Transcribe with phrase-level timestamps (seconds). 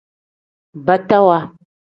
[0.85, 1.37] Batawa.